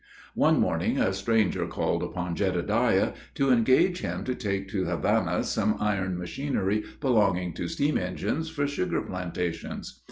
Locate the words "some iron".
5.43-6.17